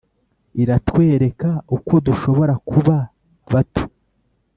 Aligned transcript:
iratwereka 0.61 1.49
uko 1.75 1.93
dushobora 2.05 2.53
kuba 2.69 2.95
bato. 3.51 3.83